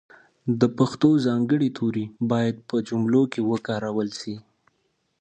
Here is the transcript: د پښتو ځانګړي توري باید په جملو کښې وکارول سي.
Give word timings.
د 0.59 0.61
پښتو 0.77 1.09
ځانګړي 1.25 1.69
توري 1.77 2.05
باید 2.31 2.55
په 2.69 2.75
جملو 2.87 3.21
کښې 3.31 3.41
وکارول 3.51 4.09
سي. 4.19 4.35